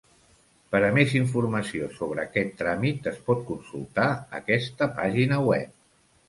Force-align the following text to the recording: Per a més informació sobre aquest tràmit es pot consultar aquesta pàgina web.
Per 0.75 0.79
a 0.85 0.87
més 0.93 1.11
informació 1.19 1.89
sobre 1.97 2.23
aquest 2.23 2.55
tràmit 2.63 3.11
es 3.13 3.19
pot 3.29 3.45
consultar 3.51 4.07
aquesta 4.41 4.89
pàgina 4.97 5.41
web. 5.51 5.79